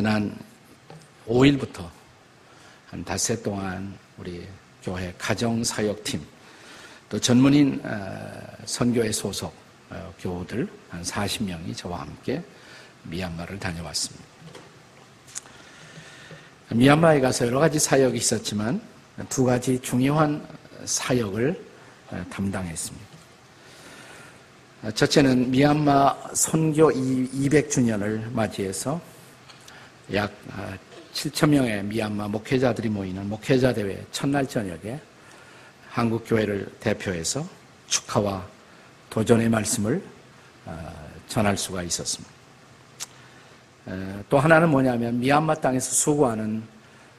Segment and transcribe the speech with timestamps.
[0.00, 0.34] 지난
[1.28, 1.86] 5일부터
[2.86, 4.48] 한 닷새 동안 우리
[4.82, 6.26] 교회 가정사역팀
[7.10, 8.30] 또 전문인 어,
[8.64, 9.52] 선교회 소속
[9.90, 12.42] 어, 교우들 한 40명이 저와 함께
[13.02, 14.24] 미얀마를 다녀왔습니다.
[16.70, 18.80] 미얀마에 가서 여러 가지 사역이 있었지만
[19.28, 20.42] 두 가지 중요한
[20.86, 21.62] 사역을
[22.10, 23.06] 어, 담당했습니다.
[24.94, 29.09] 첫째는 미얀마 선교 200주년을 맞이해서
[30.14, 30.32] 약
[31.14, 34.98] 7천 명의 미얀마 목회자들이 모이는 목회자 대회 첫날 저녁에
[35.88, 37.46] 한국 교회를 대표해서
[37.88, 38.46] 축하와
[39.08, 40.02] 도전의 말씀을
[40.66, 42.40] 어, 전할 수가 있었습니다.
[44.28, 46.62] 또 하나는 뭐냐면 미얀마 땅에서 수고하는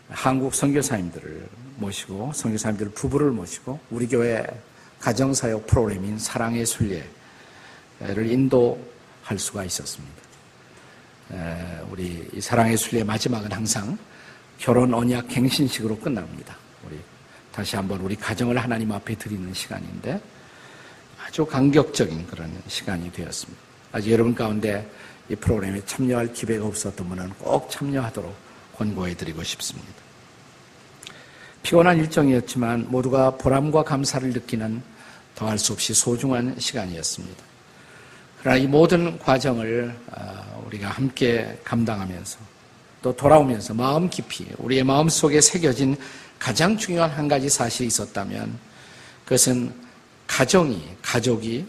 [0.10, 4.46] 한국 선교사님들을 모시고 선교사님들 부부를 모시고 우리 교회
[5.00, 7.06] 가정사역 프로그램인 사랑의 순례를
[8.30, 10.21] 인도할 수가 있었습니다.
[11.90, 13.98] 우리 사랑의 순례 마지막은 항상
[14.58, 16.56] 결혼 언약 갱신식으로 끝납니다.
[16.86, 17.00] 우리
[17.52, 20.22] 다시 한번 우리 가정을 하나님 앞에 드리는 시간인데
[21.24, 23.62] 아주 감격적인 그런 시간이 되었습니다.
[23.92, 24.90] 아직 여러분 가운데
[25.30, 28.36] 이 프로그램에 참여할 기회가 없었던 분은 꼭 참여하도록
[28.76, 29.94] 권고해 드리고 싶습니다.
[31.64, 34.82] 피곤한 일정이었지만 모두가 보람과 감사를 느끼는
[35.36, 37.44] 더할 수 없이 소중한 시간이었습니다.
[38.40, 42.40] 그러나 이 모든 과정을 어, 우리가 함께 감당하면서
[43.02, 45.98] 또 돌아오면서 마음 깊이 우리의 마음 속에 새겨진
[46.40, 48.58] 가장 중요한 한 가지 사실이 있었다면
[49.26, 49.74] 그것은
[50.28, 51.66] 가정이, 가족이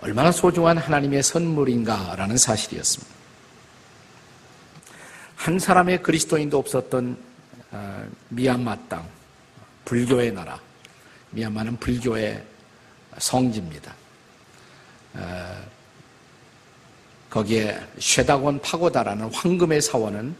[0.00, 3.14] 얼마나 소중한 하나님의 선물인가라는 사실이었습니다.
[5.36, 7.16] 한 사람의 그리스도인도 없었던
[7.72, 9.06] 어, 미얀마 땅,
[9.84, 10.58] 불교의 나라.
[11.30, 12.42] 미얀마는 불교의
[13.18, 13.94] 성지입니다.
[17.26, 20.34] 어, 거기에 쉐다곤 파고다라는 황금의 사원은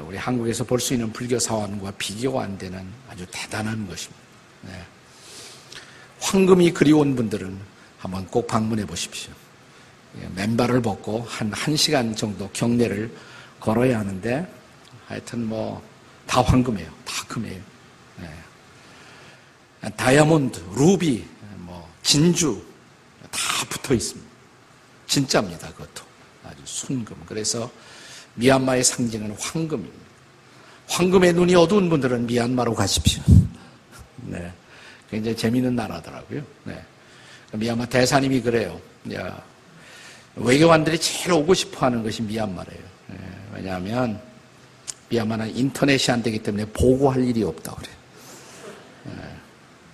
[0.00, 4.22] 우리 한국에서 볼 수 있는 불교 사원과 비교가 안 되는 아주 대단한 것입니다.
[4.62, 4.72] 네.
[6.20, 7.58] 황금이 그리운 분들은
[7.98, 9.32] 한번 꼭 방문해 보십시오.
[10.20, 13.10] 예, 맨발을 벗고 한 1시간 정도 경례를
[13.60, 14.46] 걸어야 하는데
[15.06, 15.92] 하여튼 뭐
[16.32, 16.90] 다 황금이에요.
[17.04, 17.60] 다 금이에요.
[18.20, 19.90] 네.
[19.96, 21.22] 다이아몬드, 루비,
[21.58, 22.62] 뭐 진주
[23.30, 23.38] 다
[23.68, 24.21] 붙어 있습니다.
[25.12, 25.68] 진짜입니다.
[25.72, 26.04] 그것도
[26.42, 27.14] 아주 순금.
[27.26, 27.70] 그래서
[28.36, 30.02] 미얀마의 상징은 황금입니다.
[30.88, 33.22] 황금의 눈이 어두운 분들은 미얀마로 가십시오.
[34.24, 34.50] 네.
[35.10, 36.42] 굉장히 재미있는 나라더라고요.
[36.64, 36.82] 네.
[37.52, 38.80] 미얀마 대사님이 그래요.
[39.12, 39.42] 야,
[40.36, 42.80] 외교관들이 제일 오고 싶어 하는 것이 미얀마래요.
[43.08, 43.16] 네.
[43.52, 44.18] 왜냐하면
[45.10, 47.96] 미얀마는 인터넷이 안 되기 때문에 보고할 일이 없다 그래요.
[49.04, 49.12] 네.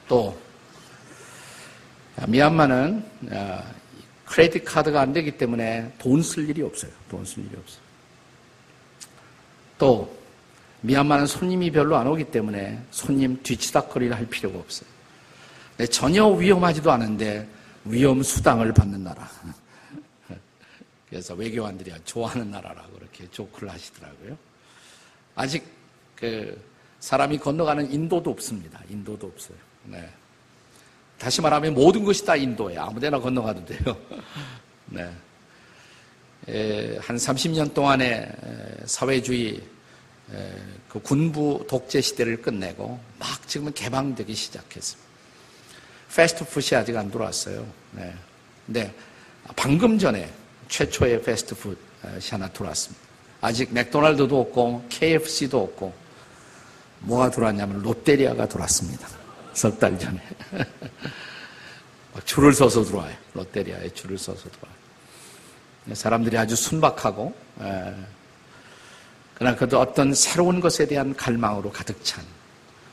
[0.06, 0.38] 또
[2.28, 3.04] 미얀마는
[4.28, 6.90] 크레딧 카드가 안 되기 때문에 돈 쓸 일이 없어요.
[7.08, 7.80] 돈 쓸 일이 없어요.
[9.78, 10.18] 또
[10.82, 14.88] 미얀마는 손님이 별로 안 오기 때문에 손님 뒤치다거리를 할 필요가 없어요.
[15.90, 17.48] 전혀 위험하지도 않은데
[17.84, 19.28] 위험 수당을 받는 나라.
[21.08, 24.36] 그래서 외교관들이 좋아하는 나라라고 그렇게 조크를 하시더라고요.
[25.34, 25.64] 아직
[26.14, 26.60] 그
[27.00, 28.80] 사람이 건너가는 인도도 없습니다.
[28.90, 29.56] 인도도 없어요.
[29.84, 30.08] 네.
[31.18, 32.82] 다시 말하면 모든 것이 다 인도예요.
[32.82, 33.96] 아무데나 건너가도 돼요.
[34.86, 35.10] 네.
[37.00, 38.32] 한 30년 동안의
[38.86, 39.60] 사회주의
[40.88, 45.08] 그 군부 독재 시대를 끝내고 막 지금은 개방되기 시작했습니다.
[46.14, 47.66] 패스트푸드이 아직 안 들어왔어요.
[47.92, 48.14] 네.
[48.64, 48.94] 근데
[49.56, 50.30] 방금 전에
[50.68, 53.06] 최초의 패스트푸드이 하나 들어왔습니다.
[53.40, 55.92] 아직 맥도날드도 없고 KFC도 없고
[57.00, 59.17] 뭐가 들어왔냐면 롯데리아가 들어왔습니다.
[59.58, 60.22] 석 달 전에.
[62.24, 63.14] 줄을 서서 들어와요.
[63.34, 64.78] 롯데리아에 줄을 서서 들어와요.
[65.94, 67.94] 사람들이 아주 순박하고 에,
[69.34, 72.24] 그러나 그도 어떤 새로운 것에 대한 갈망으로 가득 찬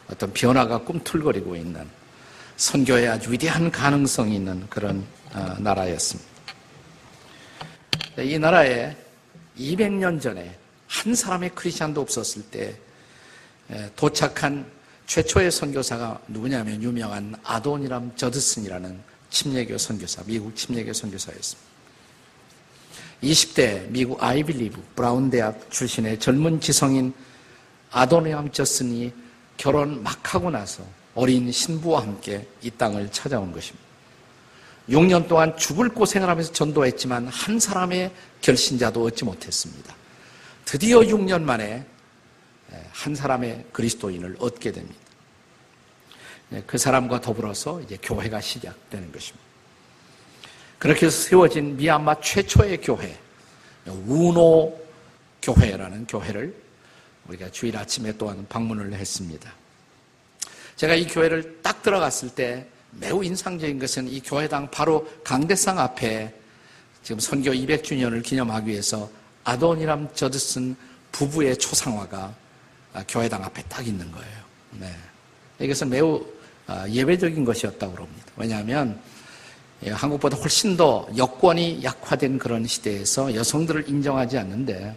[0.09, 1.87] 어떤 변화가 꿈틀거리고 있는
[2.57, 6.29] 선교의 아주 위대한 가능성이 있는 그런 어, 나라였습니다.
[8.19, 8.95] 이 나라에
[9.57, 10.57] 200년 전에
[10.87, 12.75] 한 사람의 크리스찬도 없었을 때
[13.95, 14.74] 도착한
[15.07, 18.99] 최초의 선교사가 누구냐면 유명한 아도니람 저드슨이라는
[19.29, 21.75] 침례교 선교사, 미국 침례교 선교사였습니다.
[23.23, 27.13] 20대 미국 아이빌리브 브라운 대학 출신의 젊은 지성인
[27.91, 29.13] 아도니람 저슨이
[29.57, 33.85] 결혼 막 하고 나서 어린 신부와 함께 이 땅을 찾아온 것입니다.
[34.89, 38.11] 6년 동안 죽을 고생을 하면서 전도했지만 한 사람의
[38.41, 39.95] 결신자도 얻지 못했습니다.
[40.65, 41.85] 드디어 6년 만에
[42.91, 44.99] 한 사람의 그리스도인을 얻게 됩니다.
[46.67, 49.45] 그 사람과 더불어서 이제 교회가 시작되는 것입니다.
[50.77, 53.17] 그렇게 세워진 미얀마 최초의 교회,
[53.85, 54.77] 우노
[55.41, 56.53] 교회라는 교회를
[57.27, 59.51] 우리가 주일 아침에 또한 방문을 했습니다.
[60.75, 66.33] 제가 이 교회를 딱 들어갔을 때 매우 인상적인 것은 이 교회당 바로 강대상 앞에
[67.03, 69.09] 지금 선교 200주년을 기념하기 위해서
[69.43, 70.75] 아도니람 저드슨
[71.11, 72.33] 부부의 초상화가
[73.07, 74.37] 교회당 앞에 딱 있는 거예요.
[74.79, 74.95] 네.
[75.59, 76.25] 이것은 매우
[76.67, 78.25] 아, 예외적인 것이었다고 그럽니다.
[78.37, 78.99] 왜냐하면
[79.83, 84.95] 예, 한국보다 훨씬 더 여권이 약화된 그런 시대에서 여성들을 인정하지 않는데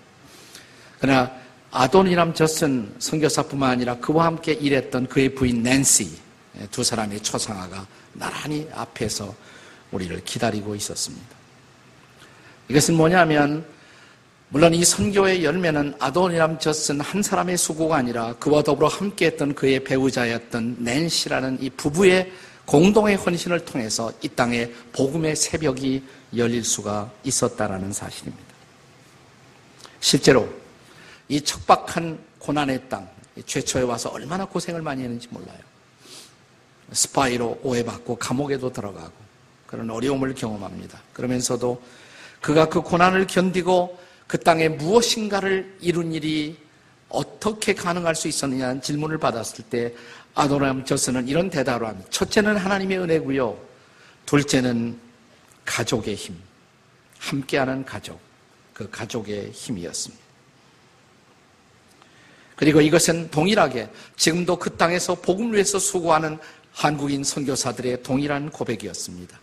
[1.01, 1.31] 그러나
[1.71, 6.11] 아도니람 저슨 선교사뿐만 아니라 그와 함께 일했던 그의 부인 낸시
[6.61, 9.35] 예, 두 사람의 초상화가 나란히 앞에서
[9.91, 11.27] 우리를 기다리고 있었습니다.
[12.69, 13.65] 이것은 뭐냐면
[14.51, 20.77] 물론 이 선교의 열매는 아도니람 젖은 한 사람의 수고가 아니라 그와 더불어 함께했던 그의 배우자였던
[20.79, 22.33] 낸시라는 이 부부의
[22.65, 26.03] 공동의 헌신을 통해서 이 땅에 복음의 새벽이
[26.35, 28.47] 열릴 수가 있었다라는 사실입니다.
[30.01, 30.49] 실제로
[31.29, 33.07] 이 척박한 고난의 땅,
[33.45, 35.59] 최초에 와서 얼마나 고생을 많이 했는지 몰라요.
[36.91, 39.13] 스파이로 오해받고 감옥에도 들어가고
[39.67, 40.99] 그런 어려움을 경험합니다.
[41.13, 41.83] 그러면서도
[42.41, 46.57] 그가 그 고난을 견디고 그 땅에 무엇인가를 이룬 일이
[47.09, 49.95] 어떻게 가능할 수 있었느냐는 질문을 받았을 때
[50.35, 52.09] 아도람 저스는 이런 대답을 합니다.
[52.11, 53.59] 첫째는 하나님의 은혜고요.
[54.27, 55.01] 둘째는
[55.65, 56.37] 가족의 힘.
[57.19, 58.21] 함께하는 가족.
[58.75, 60.23] 그 가족의 힘이었습니다.
[62.55, 66.39] 그리고 이것은 동일하게 지금도 그 땅에서 복음을 위해서 수고하는
[66.73, 69.39] 한국인 선교사들의 동일한 고백이었습니다.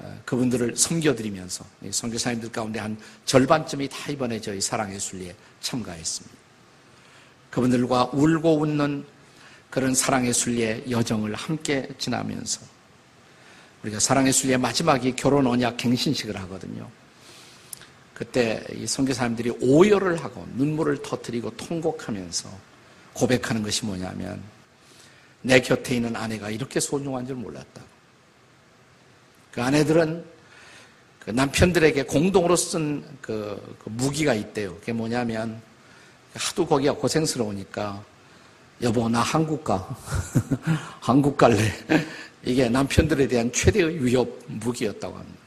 [0.00, 6.36] 어, 그분들을 섬겨드리면서 선교사님들 가운데 한 절반쯤이 다 이번에 저희 사랑의 순리에 참가했습니다.
[7.50, 9.04] 그분들과 울고 웃는
[9.68, 12.60] 그런 사랑의 순리의 여정을 함께 지나면서
[13.82, 16.90] 우리가 사랑의 순리의 마지막이 결혼 언약 갱신식을 하거든요.
[18.14, 22.50] 그때 이 선교사님들이 오열을 하고 눈물을 터뜨리고 통곡하면서
[23.14, 24.42] 고백하는 것이 뭐냐면
[25.42, 27.89] 내 곁에 있는 아내가 이렇게 소중한 줄 몰랐다.
[29.52, 30.24] 그 아내들은
[31.20, 34.74] 그 남편들에게 공동으로 쓴 그, 그 무기가 있대요.
[34.76, 35.60] 그게 뭐냐면
[36.34, 38.02] 하도 거기가 고생스러우니까
[38.82, 39.96] 여보 나 한국 가
[41.00, 41.58] 한국 갈래
[42.42, 45.40] 이게 남편들에 대한 최대의 위협 무기였다고 합니다.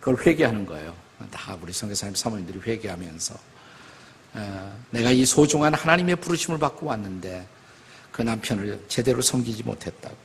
[0.00, 0.94] 그걸 회개하는 거예요.
[1.30, 3.34] 다 우리 성교사님 사모님들이 회개하면서
[4.34, 7.46] 어, 내가 이 소중한 하나님의 부르심을 받고 왔는데
[8.12, 10.16] 그 남편을 제대로 섬기지 못했다고.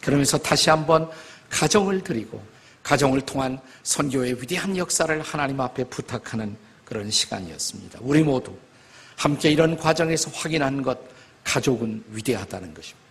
[0.00, 1.10] 그러면서 다시 한번
[1.54, 2.42] 가정을 드리고
[2.82, 8.00] 가정을 통한 선교의 위대한 역사를 하나님 앞에 부탁하는 그런 시간이었습니다.
[8.02, 8.54] 우리 모두
[9.16, 10.98] 함께 이런 과정에서 확인하는 것,
[11.44, 13.04] 가족은 위대하다는 것입니다.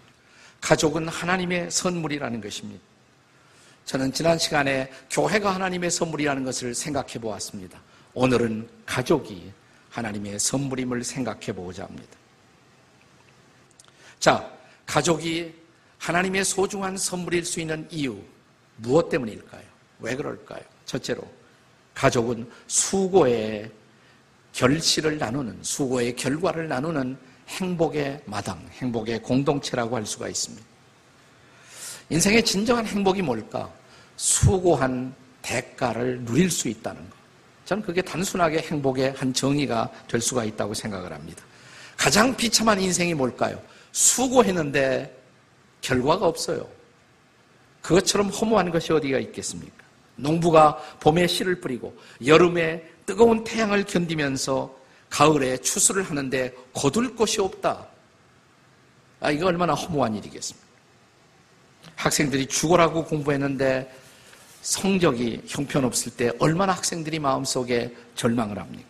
[0.59, 2.83] 가족은 하나님의 선물이라는 것입니다.
[3.85, 7.79] 저는 지난 시간에 교회가 하나님의 선물이라는 것을 생각해 보았습니다.
[8.13, 9.51] 오늘은 가족이
[9.89, 12.11] 하나님의 선물임을 생각해 보고자 합니다.
[14.19, 14.51] 자,
[14.85, 15.53] 가족이
[15.97, 18.21] 하나님의 소중한 선물일 수 있는 이유,
[18.83, 19.63] 무엇 때문일까요?
[19.99, 20.61] 왜 그럴까요?
[20.85, 21.23] 첫째로,
[21.95, 23.71] 가족은 수고의
[24.51, 30.65] 결실을 나누는, 수고의 결과를 나누는 행복의 마당, 행복의 공동체라고 할 수가 있습니다.
[32.09, 33.71] 인생의 진정한 행복이 뭘까?
[34.17, 37.15] 수고한 대가를 누릴 수 있다는 것.
[37.65, 41.43] 저는 그게 단순하게 행복의 한 정의가 될 수가 있다고 생각을 합니다.
[41.95, 43.61] 가장 비참한 인생이 뭘까요?
[43.93, 45.23] 수고했는데
[45.81, 46.67] 결과가 없어요.
[47.83, 49.83] 그것처럼 허무한 것이 어디가 있겠습니까?
[50.15, 54.73] 농부가 봄에 씨를 뿌리고 여름에 뜨거운 태양을 견디면서
[55.09, 57.85] 가을에 추수를 하는데 거둘 곳이 없다.
[59.19, 60.65] 아, 이거 얼마나 허무한 일이겠습니까?
[61.95, 63.93] 학생들이 죽어라고 공부했는데
[64.61, 68.87] 성적이 형편없을 때 얼마나 학생들이 마음속에 절망을 합니까?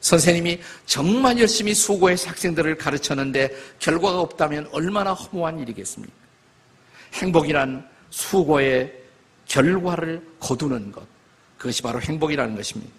[0.00, 6.19] 선생님이 정말 열심히 수고해서 학생들을 가르쳤는데 결과가 없다면 얼마나 허무한 일이겠습니까?
[7.14, 8.92] 행복이란 수고의
[9.46, 11.06] 결과를 거두는 것.
[11.58, 12.92] 그것이 바로 행복이라는 것입니다.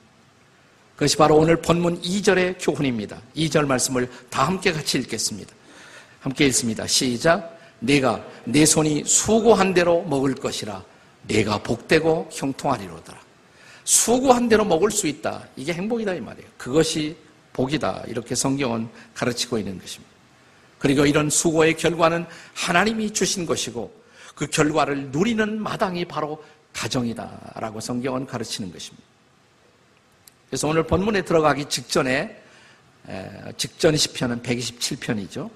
[0.96, 3.20] 그것이 바로 오늘 본문 2절의 교훈입니다.
[3.36, 5.54] 2절 말씀을 다 함께 같이 읽겠습니다.
[6.20, 6.86] 함께 읽습니다.
[6.86, 7.58] 시작.
[7.80, 10.84] 내가 내 손이 수고한 대로 먹을 것이라
[11.28, 13.20] 내가 복되고 형통하리로다.
[13.84, 15.48] 수고한 대로 먹을 수 있다.
[15.56, 16.48] 이게 행복이다 이 말이에요.
[16.58, 17.18] 그것이
[17.54, 18.04] 복이다.
[18.08, 20.12] 이렇게 성경은 가르치고 있는 것입니다.
[20.78, 24.01] 그리고 이런 수고의 결과는 하나님이 주신 것이고
[24.36, 29.04] 그 결과를 누리는 마당이 바로 가정이다라고 성경은 가르치는 것입니다.
[30.50, 32.42] 그래서 오늘 본문에 들어가기 직전에
[33.58, 35.50] 직전 시편은 127편이죠.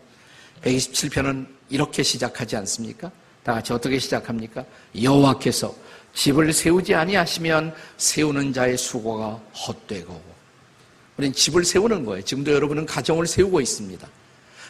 [0.62, 3.12] 127편은 이렇게 시작하지 않습니까?
[3.44, 4.66] 다 같이 어떻게 시작합니까?
[5.02, 5.76] 여호와께서
[6.14, 10.36] 집을 세우지 아니하시면 세우는 자의 수고가 헛되고
[11.18, 12.24] 우리는 집을 세우는 거예요.
[12.24, 14.08] 지금도 여러분은 가정을 세우고 있습니다.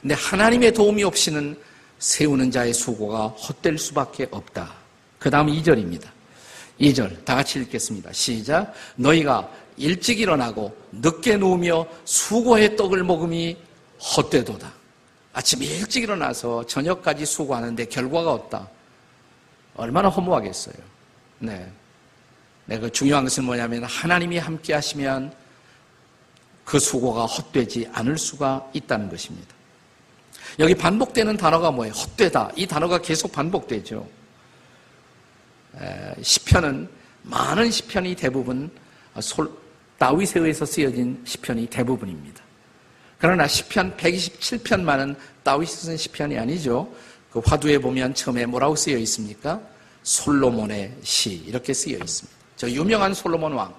[0.01, 1.57] 근데 하나님의 도움이 없이는
[1.99, 4.73] 세우는 자의 수고가 헛될 수밖에 없다.
[5.19, 6.07] 그 다음 2절입니다.
[6.79, 8.11] 2절 다 같이 읽겠습니다.
[8.13, 8.73] 시작.
[8.95, 13.57] 너희가 일찍 일어나고 늦게 누우며 수고의 떡을 먹음이
[13.99, 14.71] 헛되도다.
[15.33, 18.69] 아침 일찍 일어나서 저녁까지 수고하는데 결과가 없다.
[19.75, 20.75] 얼마나 허무하겠어요.
[21.39, 21.69] 네.
[22.67, 25.33] 네, 그 중요한 것은 뭐냐면 하나님이 함께 하시면
[26.63, 29.53] 그 수고가 헛되지 않을 수가 있다는 것입니다.
[30.59, 31.93] 여기 반복되는 단어가 뭐예요?
[31.93, 32.51] 헛되다.
[32.55, 34.07] 이 단어가 계속 반복되죠.
[36.21, 36.88] 시편은
[37.24, 38.71] 많은 시편이 대부분
[39.97, 42.43] 다윗에 의해서 쓰여진 시편이 대부분입니다.
[43.17, 46.93] 그러나 시편 127편만은 다윗이 쓴 시편이 아니죠.
[47.31, 49.59] 그 화두에 보면 처음에 뭐라고 쓰여 있습니까?
[50.03, 52.38] 솔로몬의 시 이렇게 쓰여 있습니다.
[52.55, 53.74] 저 유명한 솔로몬 왕.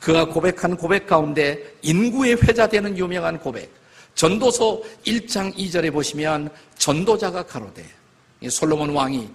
[0.00, 3.70] 그가 고백한 고백 가운데 인구의 회자되는 유명한 고백.
[4.18, 7.86] 전도서 1장 2절에 보시면 전도자가 가로되
[8.50, 9.30] 솔로몬 왕이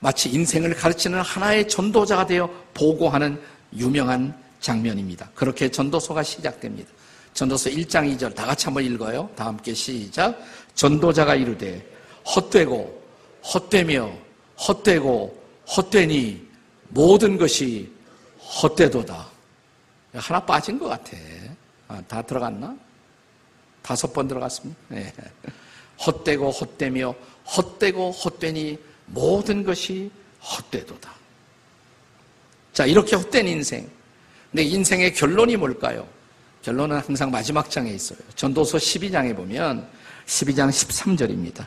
[0.00, 3.40] 마치 인생을 가르치는 하나의 전도자가 되어 보고하는
[3.76, 5.30] 유명한 장면입니다.
[5.32, 6.90] 그렇게 전도서가 시작됩니다.
[7.34, 9.30] 전도서 1장 2절 다 같이 한번 읽어요.
[9.36, 10.36] 다 함께 시작.
[10.74, 11.88] 전도자가 이르되
[12.26, 13.02] 헛되고
[13.54, 14.10] 헛되며
[14.58, 15.42] 헛되고
[15.76, 16.44] 헛되니
[16.88, 17.88] 모든 것이
[18.40, 19.24] 헛되도다.
[20.14, 21.16] 하나 빠진 것 같아.
[21.86, 22.85] 아, 다 들어갔나?
[23.86, 24.80] 다섯 번 들어갔습니다.
[24.88, 25.12] 네.
[26.04, 27.14] 헛되고 헛되며
[27.56, 28.76] 헛되고 헛되니
[29.06, 30.10] 모든 것이
[30.42, 31.14] 헛되도다.
[32.72, 33.88] 자, 이렇게 헛된 인생.
[34.50, 36.06] 근데 인생의 결론이 뭘까요?
[36.62, 38.18] 결론은 항상 마지막 장에 있어요.
[38.34, 39.88] 전도서 12장에 보면
[40.26, 41.64] 12장 13절입니다.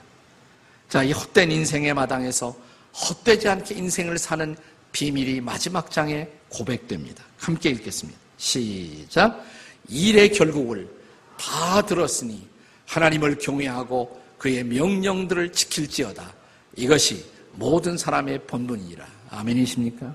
[0.89, 2.53] 자, 이 헛된 인생의 마당에서
[2.93, 4.57] 헛되지 않게 인생을 사는
[4.91, 7.23] 비밀이 마지막 장에 고백됩니다.
[7.37, 8.19] 함께 읽겠습니다.
[8.37, 9.45] 시작.
[9.87, 10.98] 일의 결국을
[11.39, 12.45] 다 들었으니
[12.85, 16.33] 하나님을 경외하고 그의 명령들을 지킬지어다.
[16.75, 19.05] 이것이 모든 사람의 본분이라.
[19.29, 20.13] 아멘이십니까?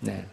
[0.00, 0.26] 네.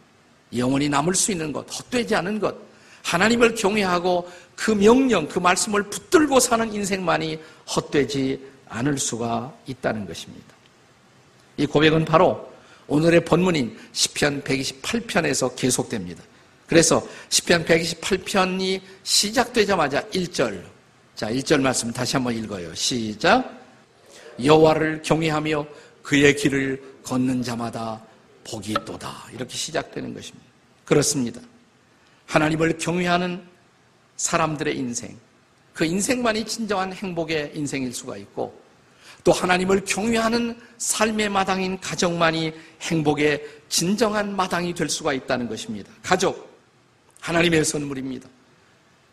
[0.56, 2.56] 영원히 남을 수 있는 것, 헛되지 않은 것,
[3.04, 7.40] 하나님을 경외하고 그 명령, 그 말씀을 붙들고 사는 인생만이
[7.76, 10.56] 헛되지 않을 수가 있다는 것입니다.
[11.58, 12.52] 이 고백은 바로
[12.88, 16.24] 오늘의 본문인 시편 128편에서 계속됩니다.
[16.68, 20.62] 그래서 시편 128편이 시작되자마자 1절.
[21.16, 22.76] 자, 1절 말씀 다시 한번 읽어요.
[22.76, 23.58] 시작.
[24.44, 25.66] 여호와를 경외하며
[26.04, 28.04] 그의 길을 걷는 자마다
[28.44, 29.28] 복이 있도다.
[29.34, 30.46] 이렇게 시작되는 것입니다.
[30.86, 31.42] 그렇습니다.
[32.28, 33.42] 하나님을 경외하는
[34.18, 35.18] 사람들의 인생,
[35.74, 38.62] 그 인생만이 진정한 행복의 인생일 수가 있고,
[39.24, 45.92] 또 하나님을 경외하는 삶의 마당인 가정만이 행복의 진정한 마당이 될 수가 있다는 것입니다.
[46.02, 46.57] 가족,
[47.22, 48.30] 하나님의 선물입니다.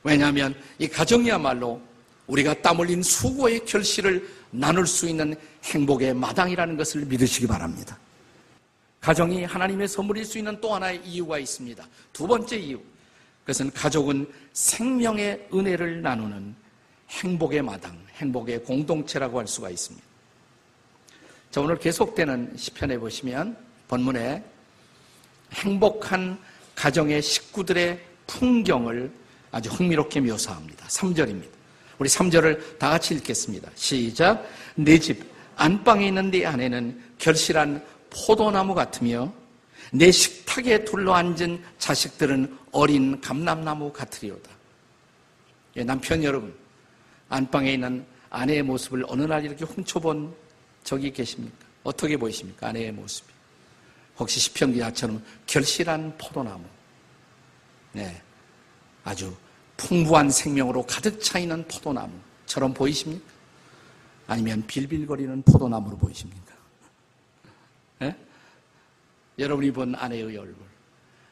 [0.02, 1.80] 왜냐하면 이 가정이야말로
[2.26, 5.34] 우리가 땀 흘린 수고의 결실을 나눌 수 있는
[5.64, 7.98] 행복의 마당이라는 것을 믿으시기 바랍니다.
[9.00, 11.86] 가정이 하나님의 선물일 수 있는 또 하나의 이유가 있습니다.
[12.12, 12.80] 두 번째 이유.
[13.40, 16.54] 그것은 가족은 생명의 은혜를 나누는
[17.10, 20.06] 행복의 마당, 행복의 공동체라고 할 수가 있습니다.
[21.50, 23.56] 자, 오늘 계속되는 시편에 보시면
[23.88, 24.42] 본문에
[25.52, 26.38] 행복한
[26.74, 29.10] 가정의 식구들의 풍경을
[29.50, 30.86] 아주 흥미롭게 묘사합니다.
[30.86, 31.48] 3절입니다.
[31.98, 33.70] 우리 3절을 다 같이 읽겠습니다.
[33.74, 34.44] 시작.
[34.74, 39.32] 내 집 안방에 있는 네 아내는 결실한 포도나무 같으며
[39.92, 44.50] 내 식탁에 둘러앉은 자식들은 어린 감람나무 같으리오다.
[45.76, 46.54] 예, 남편 여러분,
[47.28, 50.34] 안방에 있는 아내의 모습을 어느 날 이렇게 훔쳐본
[50.82, 51.56] 적이 계십니까?
[51.84, 52.68] 어떻게 보이십니까?
[52.68, 53.33] 아내의 모습이.
[54.18, 56.64] 혹시 시편기자처럼 결실한 포도나무.
[57.92, 58.22] 네.
[59.02, 59.34] 아주
[59.76, 63.24] 풍부한 생명으로 가득 차 있는 포도나무처럼 보이십니까?
[64.26, 66.54] 아니면 빌빌거리는 포도나무로 보이십니까?
[67.98, 68.16] 네?
[69.38, 70.64] 여러분이 본 아내의 얼굴.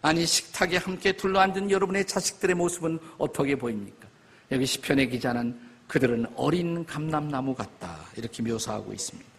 [0.03, 4.09] 아니 식탁에 함께 둘러앉은 여러분의 자식들의 모습은 어떻게 보입니까?
[4.51, 9.32] 여기 시편의 기자는 그들은 어린 감람나무 같다 이렇게 묘사하고 있습니다.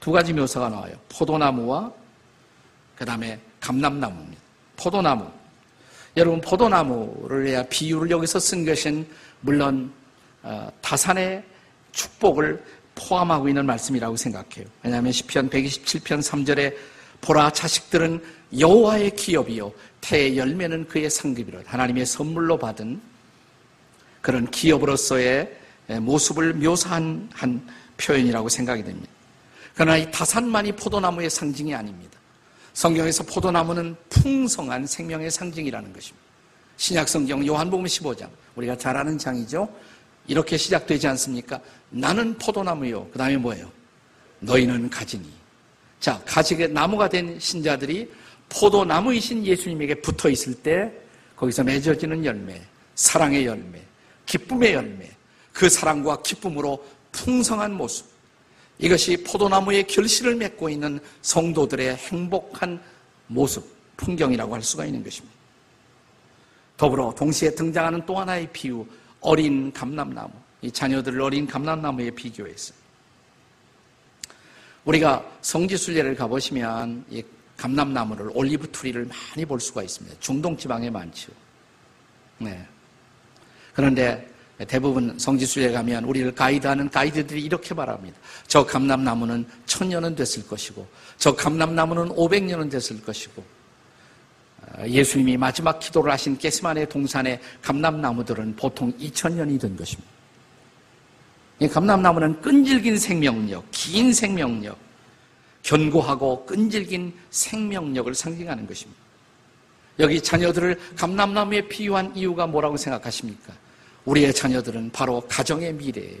[0.00, 0.94] 두 가지 묘사가 나와요.
[1.08, 1.92] 포도나무와
[2.96, 4.42] 그 다음에 감람나무입니다.
[4.76, 5.30] 포도나무.
[6.16, 9.06] 여러분 포도나무를 해야 비유를 여기서 쓴 것은
[9.40, 9.92] 물론
[10.42, 11.44] 어, 다산의
[11.92, 12.62] 축복을
[12.94, 14.66] 포함하고 있는 말씀이라고 생각해요.
[14.82, 16.74] 왜냐하면 시편 127편 3절에
[17.20, 18.22] 보라 자식들은
[18.58, 23.00] 여호와의 기업이요 태의 열매는 그의 상급이라 하나님의 선물로 받은
[24.20, 25.56] 그런 기업으로서의
[26.00, 27.66] 모습을 묘사한 한
[27.98, 29.10] 표현이라고 생각이 됩니다.
[29.80, 32.18] 그러나 이 다산만이 포도나무의 상징이 아닙니다.
[32.74, 36.26] 성경에서 포도나무는 풍성한 생명의 상징이라는 것입니다.
[36.76, 39.66] 신약성경 요한복음 15장 우리가 잘 아는 장이죠.
[40.26, 41.58] 이렇게 시작되지 않습니까?
[41.88, 43.08] 나는 포도나무요.
[43.10, 43.72] 그 다음에 뭐예요?
[44.40, 45.24] 너희는 가지니.
[45.98, 48.12] 자, 가지게 나무가 된 신자들이
[48.50, 50.92] 포도나무이신 예수님에게 붙어 있을 때
[51.36, 52.60] 거기서 맺어지는 열매,
[52.96, 53.80] 사랑의 열매,
[54.26, 55.10] 기쁨의 열매,
[55.54, 58.19] 그 사랑과 기쁨으로 풍성한 모습.
[58.80, 62.80] 이것이 포도나무의 결실을 맺고 있는 성도들의 행복한
[63.26, 63.64] 모습,
[63.96, 65.36] 풍경이라고 할 수가 있는 것입니다.
[66.78, 68.86] 더불어 동시에 등장하는 또 하나의 비유,
[69.20, 70.30] 어린 감람나무.
[70.62, 72.78] 이 자녀들을 어린 감람나무에 비교했어요.
[74.86, 77.22] 우리가 성지순례를 가보시면 이
[77.58, 80.16] 감람나무를 olive tree를 많이 볼 수가 있습니다.
[80.20, 81.30] 중동 지방에 많죠.
[82.38, 82.66] 네.
[83.74, 84.29] 그런데
[84.66, 88.18] 대부분 성지순례 가면 우리를 가이드하는 가이드들이 이렇게 말합니다.
[88.46, 90.86] 저 감람나무는 천년은 됐을 것이고,
[91.16, 93.42] 저 감람나무는 오백년은 됐을 것이고,
[94.62, 100.10] 어, 예수님이 마지막 기도를 하신 겟세마네 동산의 감람나무들은 보통 2000년이 된 것입니다.
[101.60, 104.78] 이 감람나무는 끈질긴 생명력, 긴 생명력,
[105.62, 109.00] 견고하고 끈질긴 생명력을 상징하는 것입니다.
[109.98, 113.52] 여기 자녀들을 감람나무에 비유한 이유가 뭐라고 생각하십니까?
[114.04, 116.20] 우리의 자녀들은 바로 가정의 미래예요.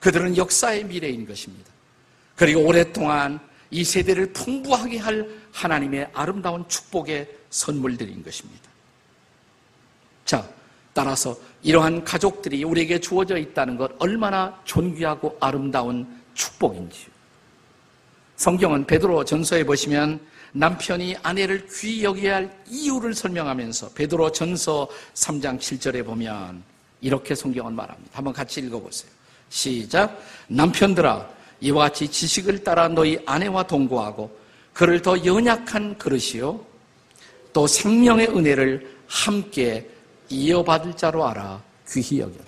[0.00, 1.70] 그들은 역사의 미래인 것입니다.
[2.36, 8.68] 그리고 오랫동안 이 세대를 풍부하게 할 하나님의 아름다운 축복의 선물들인 것입니다.
[10.24, 10.48] 자,
[10.92, 17.08] 따라서 이러한 가족들이 우리에게 주어져 있다는 것 얼마나 존귀하고 아름다운 축복인지요.
[18.36, 20.20] 성경은 베드로 전서에 보시면
[20.52, 26.62] 남편이 아내를 귀히 여겨야 할 이유를 설명하면서 베드로 전서 3장 7절에 보면
[27.04, 28.10] 이렇게 성경은 말합니다.
[28.16, 29.10] 한번 같이 읽어보세요.
[29.50, 30.18] 시작.
[30.48, 31.28] 남편들아,
[31.60, 34.34] 이와 같이 지식을 따라 너희 아내와 동거하고
[34.72, 36.64] 그를 더 연약한 그릇이요.
[37.52, 39.86] 또 생명의 은혜를 함께
[40.30, 42.46] 이어받을 자로 알아 귀히 여겨라.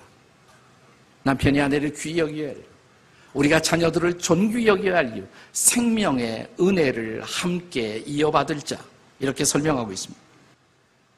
[1.23, 2.65] 남편이 아내를 귀히 여겨야 해요.
[3.35, 8.83] 우리가 자녀들을 존귀 여겨야 할 이유, 생명의 은혜를 함께 이어받을 자.
[9.21, 10.27] 이렇게 설명하고 있습니다.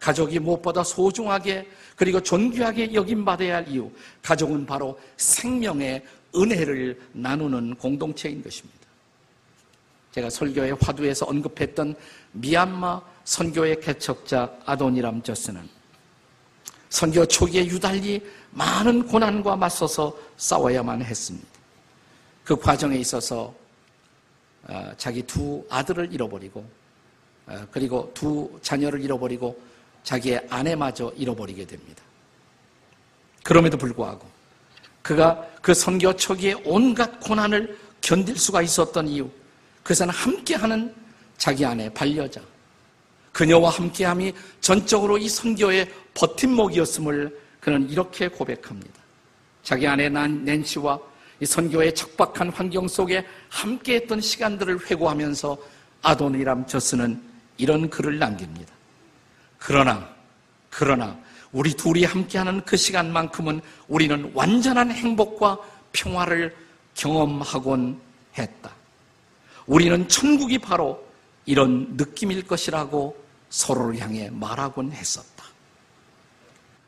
[0.01, 3.91] 가족이 무엇보다 소중하게 그리고 존귀하게 여김받아야 할 이유,
[4.23, 8.79] 가족은 바로 생명의 은혜를 나누는 공동체인 것입니다.
[10.13, 11.97] 제가 설교의 화두에서 언급했던
[12.33, 15.69] 미얀마 선교의 개척자 아도니람 저스는
[16.89, 21.49] 선교 초기에 유달리 많은 고난과 맞서서 싸워야만 했습니다.
[22.45, 23.53] 그 과정에 있어서
[24.69, 26.65] 어, 자기 두 아들을 잃어버리고
[27.47, 29.68] 어, 그리고 두 자녀를 잃어버리고
[30.09, 32.03] 자기의 아내마저 잃어버리게 됩니다.
[33.43, 34.27] 그럼에도 불구하고
[35.03, 39.29] 그가 그 선교 초기에 온갖 고난을 견딜 수가 있었던 이유
[39.83, 40.95] 그것은 함께하는
[41.37, 42.41] 자기 아내 반려자
[43.33, 48.95] 그녀와 함께함이 전적으로 이 선교의 버팀목이었음을 그는 이렇게 고백합니다.
[49.63, 50.99] 자기 아내 낸시와
[51.41, 55.59] 이 선교의 척박한 환경 속에 함께했던 시간들을 회고하면서
[56.01, 57.23] 아도니람 저스는
[57.59, 58.78] 이런 글을 남깁니다.
[59.59, 60.09] 그러나,
[60.71, 61.19] 그러나
[61.53, 65.59] 우리 둘이 함께하는 그 시간만큼은 우리는 완전한 행복과
[65.93, 66.55] 평화를
[66.95, 68.01] 경험하곤
[68.37, 68.71] 했다.
[69.67, 71.07] 우리는 천국이 바로
[71.47, 73.17] 이런 느낌일 것이라고
[73.51, 75.45] 서로를 향해 말하곤 했었다.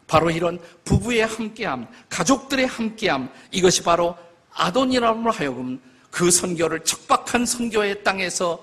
[0.07, 4.17] 바로 이런 부부의 함께함, 가족들의 함께함, 이것이 바로
[4.53, 5.81] 아도니람으로 하여금
[6.11, 8.61] 그 선교를 척박한 선교의 땅에서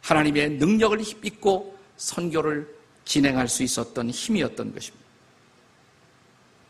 [0.00, 5.04] 하나님의 능력을 입고 선교를 진행할 수 있었던 힘이었던 것입니다.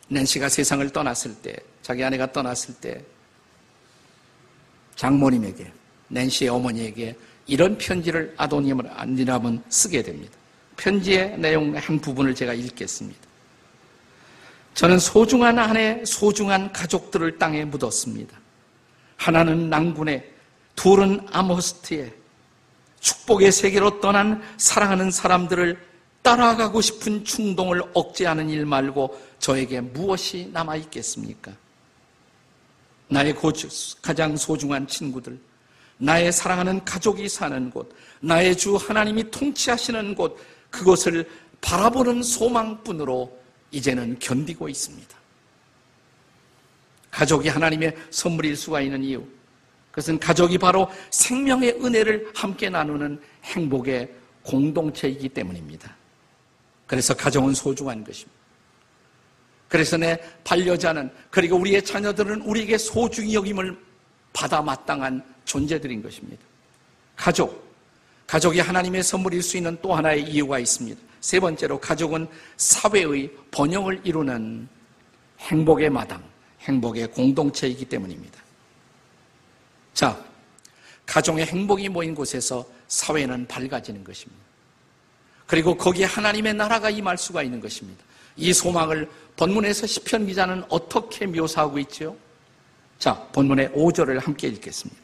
[0.08, 3.02] 낸시가 세상을 떠났을 때, 자기 아내가 떠났을 때,
[4.96, 5.72] 장모님에게,
[6.08, 7.16] 낸시의 어머니에게
[7.46, 10.32] 이런 편지를 아도니람은 쓰게 됩니다.
[10.76, 13.20] 편지의 내용 한 부분을 제가 읽겠습니다.
[14.74, 18.38] 저는 소중한 아내, 소중한 가족들을 땅에 묻었습니다.
[19.16, 20.24] 하나는 낭군에,
[20.76, 22.12] 둘은 아모스트에,
[23.00, 25.91] 축복의 세계로 떠난 사랑하는 사람들을
[26.22, 31.52] 따라가고 싶은 충동을 억제하는 일 말고 저에게 무엇이 남아 있겠습니까?
[33.08, 33.34] 나의
[34.00, 35.38] 가장 소중한 친구들,
[35.98, 40.38] 나의 사랑하는 가족이 사는 곳, 나의 주 하나님이 통치하시는 곳,
[40.70, 41.28] 그것을
[41.60, 43.38] 바라보는 소망뿐으로
[43.70, 45.16] 이제는 견디고 있습니다.
[47.10, 49.22] 가족이 하나님의 선물일 수가 있는 이유.
[49.90, 54.10] 그것은 가족이 바로 생명의 은혜를 함께 나누는 행복의
[54.42, 55.94] 공동체이기 때문입니다.
[56.92, 58.38] 그래서 가정은 소중한 것입니다.
[59.66, 63.74] 그래서 내 반려자는 그리고 우리의 자녀들은 우리에게 소중히 여김을
[64.34, 66.44] 받아 마땅한 존재들인 것입니다.
[67.16, 67.66] 가족,
[68.26, 71.00] 가족이 하나님의 선물일 수 있는 또 하나의 이유가 있습니다.
[71.22, 72.28] 세 번째로 가족은
[72.58, 74.68] 사회의 번영을 이루는
[75.38, 76.22] 행복의 마당,
[76.60, 78.38] 행복의 공동체이기 때문입니다.
[79.94, 80.22] 자,
[81.06, 84.51] 가정의 행복이 모인 곳에서 사회는 밝아지는 것입니다.
[85.46, 88.02] 그리고 거기에 하나님의 나라가 임할 수가 있는 것입니다.
[88.36, 92.16] 이 소망을 본문에서 시편 기자는 어떻게 묘사하고 있지요?
[92.98, 95.00] 자, 본문의 5절을 함께 읽겠습니다.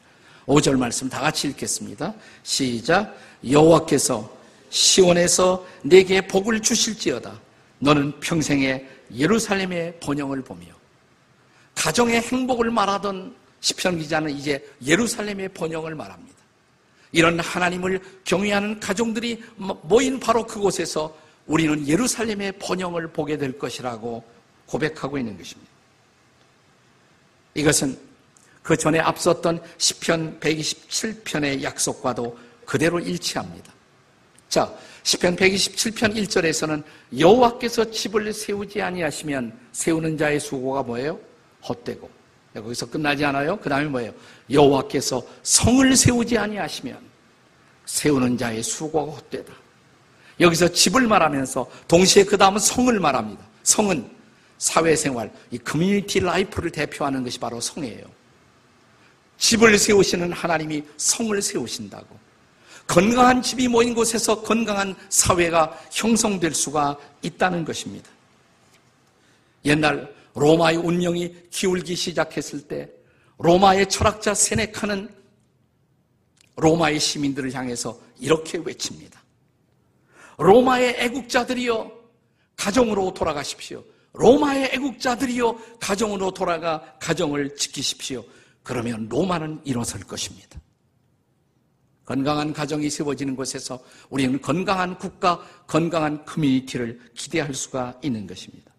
[0.47, 2.15] 5절 말씀 다 같이 읽겠습니다.
[2.43, 3.15] 시작.
[3.49, 4.39] 여호와께서
[4.71, 7.39] 시온에서 내게 복을 주실지어다.
[7.81, 10.67] 너는 평생에 예루살렘의 번영을 보며
[11.75, 16.38] 가정의 행복을 말하던 시편 기자는 이제 예루살렘의 번영을 말합니다.
[17.13, 21.17] 이런 하나님을 경외하는 가정들이 모인 바로 그곳에서
[21.47, 24.23] 우리는 예루살렘의 번영을 보게 될 것이라고
[24.67, 25.71] 고백하고 있는 것입니다.
[27.55, 27.99] 이것은
[28.63, 33.73] 그 전에 앞섰던 시편 127편의 약속과도 그대로 일치합니다.
[34.51, 34.71] 자,
[35.03, 36.83] 시편 127편 1절에서는
[37.19, 41.19] 여호와께서 집을 세우지 아니하시면 세우는 자의 수고가 뭐예요?
[41.67, 42.11] 헛되고.
[42.55, 43.57] 거기서 끝나지 않아요?
[43.59, 44.13] 그 다음에 뭐예요?
[44.51, 46.99] 여호와께서 성을 세우지 아니하시면
[47.87, 49.53] 세우는 자의 수고가 헛되다.
[50.41, 53.45] 여기서 집을 말하면서 동시에 그 다음은 성을 말합니다.
[53.63, 54.09] 성은
[54.59, 58.05] 사회생활, 이 community life를 대표하는 것이 바로 성이에요.
[59.39, 62.19] 집을 세우시는 하나님이 성을 세우신다고.
[62.87, 68.11] 건강한 집이 모인 곳에서 건강한 사회가 형성될 수가 있다는 것입니다.
[69.65, 72.89] 옛날 로마의 운명이 기울기 시작했을 때
[73.39, 75.15] 로마의 철학자 세네카는
[76.57, 79.23] 로마의 시민들을 향해서 이렇게 외칩니다.
[80.39, 81.99] 로마의 애국자들이여
[82.57, 83.85] 가정으로 돌아가십시오.
[84.13, 88.25] 로마의 애국자들이여 가정으로 돌아가 가정을 지키십시오.
[88.63, 90.61] 그러면 로마는 일어설 것입니다.
[92.05, 98.73] 건강한 가정이 세워지는 곳에서 우리는 건강한 국가, 건강한 커뮤니티를 기대할 수가 있는 것입니다.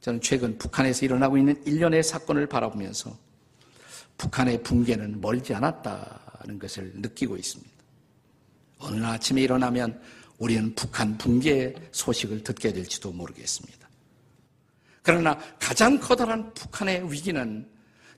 [0.00, 3.16] 저는 최근 북한에서 일어나고 있는 일련의 사건을 바라보면서
[4.18, 7.72] 북한의 붕괴는 멀지 않았다는 것을 느끼고 있습니다.
[8.78, 10.00] 어느 아침에 일어나면
[10.38, 13.88] 우리는 북한 붕괴 소식을 듣게 될지도 모르겠습니다.
[15.02, 17.68] 그러나 가장 커다란 북한의 위기는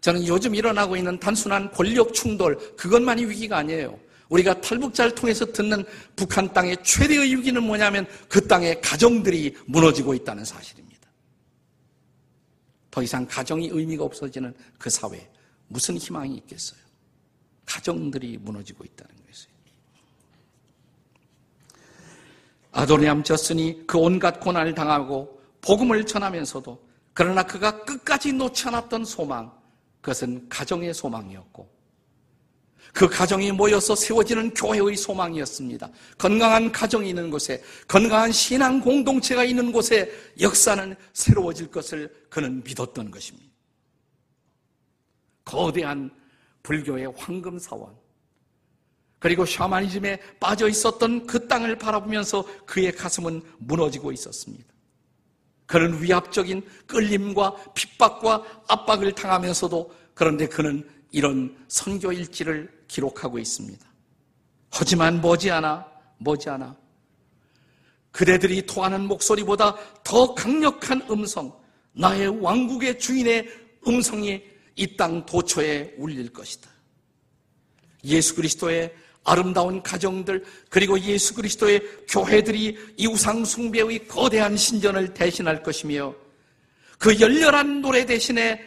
[0.01, 3.99] 저는 요즘 일어나고 있는 단순한 권력 충돌, 그것만이 위기가 아니에요.
[4.29, 5.85] 우리가 탈북자를 통해서 듣는
[6.17, 11.09] 북한 땅의 최대의 위기는 뭐냐면 그 땅의 가정들이 무너지고 있다는 사실입니다.
[12.91, 15.27] 더 이상 가정이 의미가 없어지는 그 사회에
[15.69, 16.81] 무슨 희망이 있겠어요?
[17.67, 19.55] 가정들이 무너지고 있다는 것이에요.
[22.73, 29.53] 아도니암 졌으니 그 온갖 고난을 당하고 복음을 전하면서도 그러나 그가 끝까지 놓지 않았던 소망,
[30.01, 31.75] 그것은 가정의 소망이었고
[32.93, 35.91] 그 가정이 모여서 세워지는 교회의 소망이었습니다.
[36.17, 43.54] 건강한 가정이 있는 곳에, 건강한 신앙 공동체가 있는 곳에 역사는 새로워질 것을 그는 믿었던 것입니다.
[45.45, 46.11] 거대한
[46.63, 47.95] 불교의 황금 사원,
[49.19, 54.65] 그리고 샤머니즘에 빠져 있었던 그 땅을 바라보면서 그의 가슴은 무너지고 있었습니다.
[55.67, 63.87] 그런 위압적인 끌림과 핍박과 압박을 당하면서도 그런데 그는 이런 선교 일지를 기록하고 있습니다.
[64.71, 65.87] 하지만 머지않아
[66.19, 66.77] 머지않아
[68.11, 71.53] 그대들이 토하는 목소리보다 더 강력한 음성,
[71.93, 73.49] 나의 왕국의 주인의
[73.89, 74.43] 음성이
[74.77, 76.69] 이 땅 도처에 울릴 것이다.
[78.05, 86.15] 예수 그리스도의 아름다운 가정들 그리고 예수 그리스도의 교회들이 이 우상 숭배의 거대한 신전을 대신할 것이며
[86.99, 88.61] 그 열렬한 노래 대신에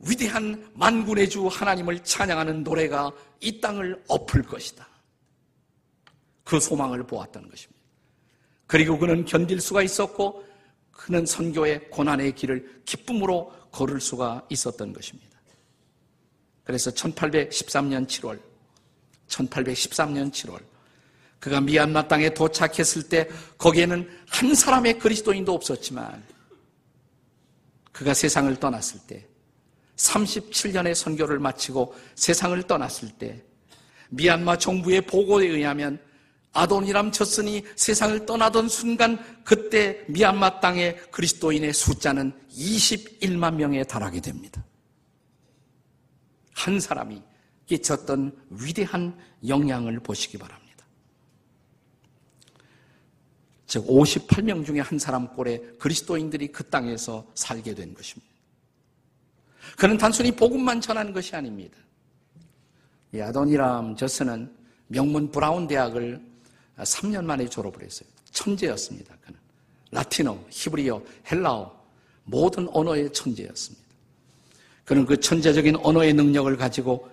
[0.00, 4.88] 위대한 만군의 주 하나님을 찬양하는 노래가 이 땅을 엎을 것이다.
[6.42, 7.80] 그 소망을 보았다는 것입니다.
[8.66, 10.44] 그리고 그는 견딜 수가 있었고
[10.90, 15.29] 그는 선교의 고난의 길을 기쁨으로 걸을 수가 있었던 것입니다.
[16.70, 18.38] 그래서 1813년 7월,
[19.26, 20.60] 1813년 7월,
[21.40, 23.28] 그가 미얀마 땅에 도착했을 때
[23.58, 26.22] 거기에는 한 사람의 그리스도인도 없었지만
[27.90, 29.26] 그가 세상을 떠났을 때
[29.96, 33.42] 37년의 선교를 마치고 세상을 떠났을 때
[34.10, 35.98] 미얀마 정부의 보고에 의하면
[36.52, 44.64] 아돈이람 쳤으니 세상을 떠나던 순간 그때 미얀마 땅의 그리스도인의 숫자는 21만 명에 달하게 됩니다.
[46.60, 47.22] 한 사람이
[47.66, 50.84] 끼쳤던 위대한 영향을 보시기 바랍니다.
[53.66, 58.28] 즉 58명 중에 한 사람 꼴에 그리스도인들이 그 땅에서 살게 된 것입니다.
[59.78, 61.78] 그는 단순히 복음만 전하는 것이 아닙니다.
[63.14, 64.54] 이 아도니람 저슨은
[64.88, 66.20] 명문 브라운 대학을
[66.78, 68.08] 3년 만에 졸업을 했어요.
[68.32, 69.16] 천재였습니다.
[69.20, 69.38] 그는
[69.92, 71.80] 라틴어, 히브리어, 헬라어
[72.24, 73.79] 모든 언어의 천재였습니다.
[74.90, 77.08] 그는 그 천재적인 언어의 능력을 가지고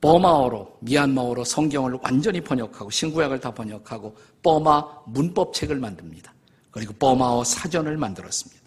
[0.00, 6.32] 버마어로 미얀마어로 성경을 완전히 번역하고 신구약을 다 번역하고 버마 문법책을 만듭니다.
[6.70, 8.62] 그리고 버마어 사전을 만들었습니다.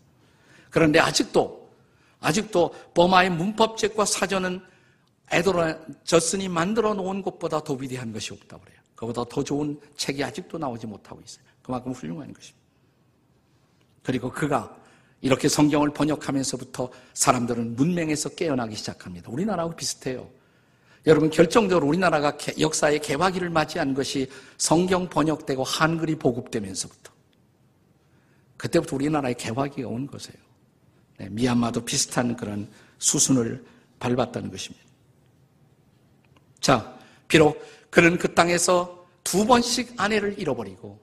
[0.70, 1.68] 그런데 아직도
[2.20, 4.62] 아직도 버마의 문법책과 사전은
[5.32, 8.80] 에도라 저슨이 만들어 놓은 것보다 더 위대한 것이 없다고 그래요.
[8.94, 11.44] 그보다 더 좋은 책이 아직도 나오지 못하고 있어요.
[11.64, 12.68] 그만큼 훌륭한 것입니다.
[14.04, 14.78] 그리고 그가
[15.24, 19.32] 이렇게 성경을 번역하면서부터 사람들은 문맹에서 깨어나기 시작합니다.
[19.32, 20.30] 우리나라하고 비슷해요.
[21.08, 27.14] 여러분 결정적으로 우리나라가 역사의 개화기를 맞이한 것이 성경 번역되고 한글이 보급되면서부터
[28.58, 30.38] 그때부터 우리나라의 개화기가 온 것이에요.
[31.20, 33.64] 네, 미얀마도 비슷한 그런 수순을
[34.00, 34.86] 밟았다는 것입니다.
[36.60, 41.00] 자, 비록 그는 그 땅에서 두 번씩 아내를 잃어버리고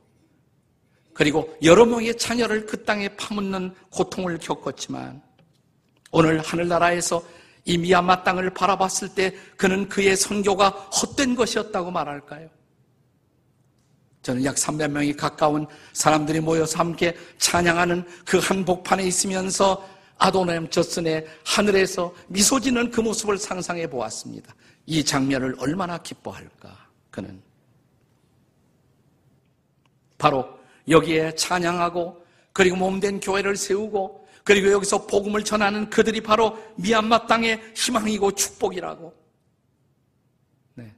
[1.20, 5.20] 그리고 여러 명의 자녀를 그 땅에 파묻는 고통을 겪었지만
[6.12, 7.22] 오늘 하늘나라에서
[7.66, 12.48] 이 미얀마 땅을 바라봤을 때 그는 그의 선교가 헛된 것이었다고 말할까요?
[14.22, 22.58] 저는 약 300명이 가까운 사람들이 모여서 함께 찬양하는 그 한복판에 있으면서 아도나임 저슨의 하늘에서 미소
[22.58, 24.54] 짓는 그 모습을 상상해 보았습니다.
[24.86, 27.42] 이 장면을 얼마나 기뻐할까, 그는.
[30.16, 30.59] 바로
[30.90, 38.32] 여기에 찬양하고 그리고 몸된 교회를 세우고 그리고 여기서 복음을 전하는 그들이 바로 미얀마 땅의 희망이고
[38.32, 39.14] 축복이라고.
[40.74, 40.94] 네.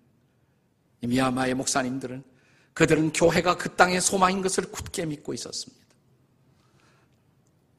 [1.01, 2.25] 미얀마의 목사님들은
[2.73, 5.85] 그들은 교회가 그 땅의 소망인 것을 굳게 믿고 있었습니다.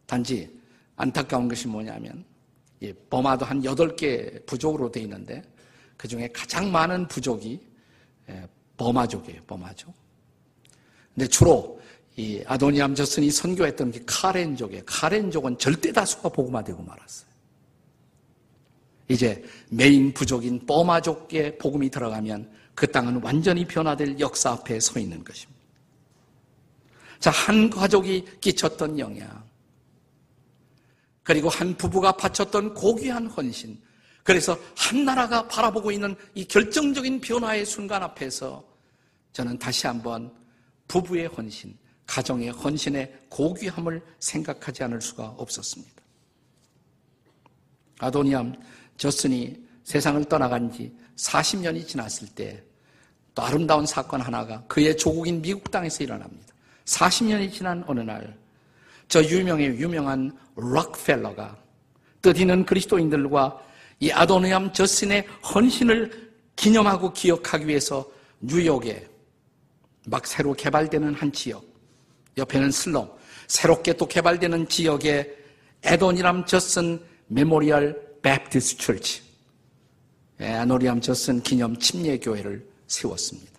[0.05, 0.61] 단지
[0.95, 2.23] 안타까운 것이 뭐냐면
[3.09, 5.41] 버마도 한 8개 부족으로 되어 있는데
[5.97, 7.65] 그 중에 가장 많은 부족이
[8.77, 9.41] 버마족이에요.
[9.47, 9.93] 버마족.
[11.15, 11.81] 근데 주로
[12.15, 14.83] 이 아도니암 저슨이 선교했던 게 카렌족이에요.
[14.85, 17.33] 카렌족은 절대 다수가 복음화되고 말았어요.
[19.09, 25.61] 이제 메인 부족인 버마족의 복음이 들어가면 그 땅은 완전히 변화될 역사 앞에 서 있는 것입니다.
[27.19, 29.43] 자, 한 가족이 끼쳤던 영향.
[31.23, 33.79] 그리고 한 부부가 바쳤던 고귀한 헌신.
[34.23, 38.63] 그래서 한 나라가 바라보고 있는 이 결정적인 변화의 순간 앞에서
[39.31, 40.33] 저는 다시 한번
[40.87, 41.77] 부부의 헌신,
[42.13, 45.93] 가정의 헌신의 고귀함을 생각하지 않을 수가 없었습니다.
[47.99, 48.55] 아도니암
[48.97, 52.73] 저슨이 세상을 떠나간 지 40년이 지났을 때
[53.35, 56.53] 또 아름다운 사건 하나가 그의 조국인 미국 땅에서 일어납니다.
[56.85, 58.37] 40년이 지난 어느 날,
[59.07, 61.57] 저 유명의 유명한 록펠러가
[62.21, 63.59] 뜻있는 그리스도인들과
[63.99, 68.05] 이 아도니암 저슨의 헌신을 기념하고 기억하기 위해서
[68.39, 69.07] 뉴욕에
[70.05, 71.63] 막 새로 개발되는 한 지역,
[72.37, 73.11] 옆에는 슬럼,
[73.47, 75.35] 새롭게 또 개발되는 지역에
[75.83, 79.21] Adoniram Judson Memorial Baptist Church,
[80.39, 83.51] 아도니람 저슨 기념 침례교회를 세웠습니다.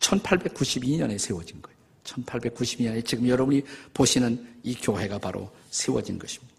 [0.00, 1.78] 1892년에 세워진 거예요.
[2.04, 6.54] 1892년에 지금 여러분이 보시는 이 교회가 바로 세워진 것입니다.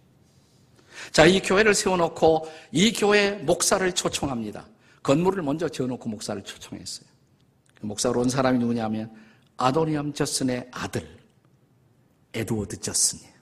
[1.12, 4.68] 자, 이 교회를 세워놓고 이 교회 목사를 초청합니다.
[5.02, 7.08] 건물을 먼저 지어놓고 목사를 초청했어요.
[7.80, 9.12] 그 목사로 온 사람이 누구냐면
[9.60, 11.20] 아도니암 저슨의 아들
[12.34, 13.34] 에드워드 저슨이에요.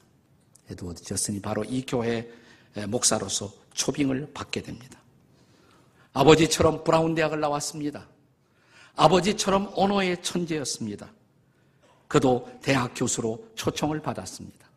[0.71, 2.29] 에드워드 저슨이 바로 이 교회
[2.87, 4.99] 목사로서 초빙을 받게 됩니다.
[6.13, 8.07] 아버지처럼 브라운 대학을 나왔습니다.
[8.95, 11.11] 아버지처럼 언어의 천재였습니다.
[12.07, 14.67] 그도 대학 교수로 초청을 받았습니다.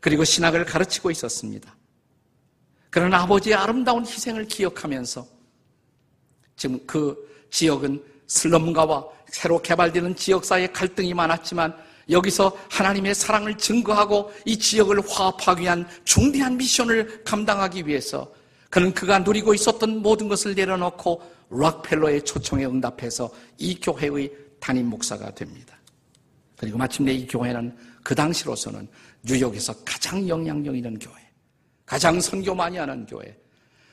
[0.00, 1.74] 그리고 신학을 가르치고 있었습니다.
[2.90, 5.26] 그러나 아버지의 아름다운 희생을 기억하면서
[6.54, 11.74] 지금 그 지역은 슬럼가와 새로 개발되는 지역 사이에 갈등이 많았지만
[12.10, 18.32] 여기서 하나님의 사랑을 증거하고 이 지역을 화합하기 위한 중대한 미션을 감당하기 위해서
[18.70, 25.78] 그는 그가 누리고 있었던 모든 것을 내려놓고 락펠러의 초청에 응답해서 이 교회의 담임 목사가 됩니다.
[26.56, 28.88] 그리고 마침내 이 교회는 그 당시로서는
[29.24, 31.14] 뉴욕에서 가장 영향력 있는 교회,
[31.84, 33.36] 가장 선교 많이 하는 교회,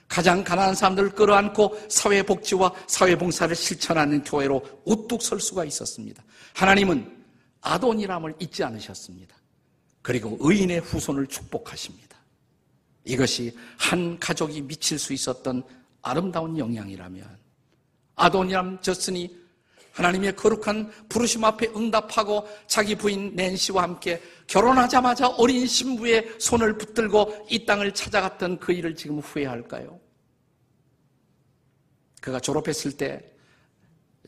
[0.10, 6.24] 가장 가난한 사람들을 끌어안고 사회복지와 사회봉사를 실천하는 교회로 우뚝 설 수가 있었습니다.
[6.56, 7.18] 하나님은
[7.62, 9.36] 아돈이람을 잊지 않으셨습니다.
[10.02, 12.18] 그리고 의인의 후손을 축복하십니다.
[13.06, 15.64] 이것이 한 가족이 미칠 수 있었던
[16.02, 17.38] 아름다운 영향이라면
[18.16, 19.39] 아도니람 저스니
[20.00, 27.66] 하나님의 거룩한 부르심 앞에 응답하고 자기 부인 낸시와 함께 결혼하자마자 어린 신부의 손을 붙들고 이
[27.66, 30.00] 땅을 찾아갔던 그 일을 지금 후회할까요?
[32.22, 33.24] 그가 졸업했을 때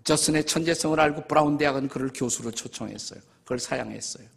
[0.04, 3.22] 저슨의 천재성을 알고 브라운 대학은 그를 교수로 초청했어요.
[3.44, 4.28] 그걸 사양했어요.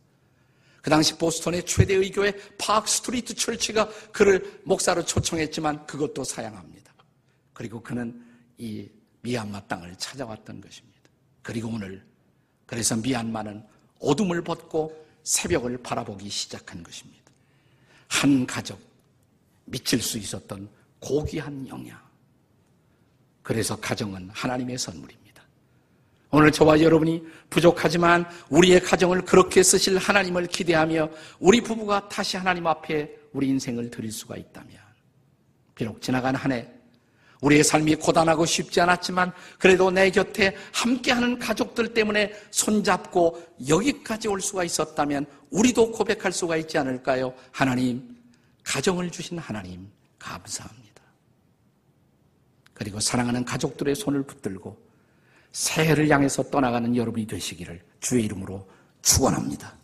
[0.83, 6.95] 그 당시 보스턴의 최대 의 교회 Park Street Church가 그를 목사로 초청했지만 그것도 사양합니다.
[7.55, 8.23] 그리고 그는
[8.59, 8.89] 이
[9.23, 10.94] 미얀마 땅을 찾아왔던 것입니다.
[11.45, 12.03] 그리고 오늘
[12.67, 13.63] 그래서 미얀마는
[14.01, 17.23] 어둠을 벗고 새벽을 바라보기 시작한 것입니다.
[18.09, 18.81] 한 가족
[19.67, 22.01] 미칠 수 있었던 고귀한 영향.
[23.43, 25.45] 그래서 가정은 하나님의 선물입니다.
[26.31, 33.17] 오늘 저와 여러분이 부족하지만 우리의 가정을 그렇게 쓰실 하나님을 기대하며 우리 부부가 다시 하나님 앞에
[33.35, 34.79] 우리 인생을 드릴 수가 있다면
[35.75, 36.74] 비록 지나간 한 해
[37.45, 44.65] 우리의 삶이 고단하고 쉽지 않았지만 그래도 내 곁에 함께하는 가족들 때문에 손잡고 여기까지 올 수가
[44.65, 47.35] 있었다면 우리도 고백할 수가 있지 않을까요?
[47.53, 48.17] 하나님,
[48.65, 51.03] 가정을 주신 하나님, 감사합니다.
[52.73, 54.83] 그리고 사랑하는 가족들의 손을 붙들고
[55.53, 58.67] 새해를 향해서 떠나가는 여러분이 되시기를 주의 이름으로
[59.03, 59.84] 축원합니다.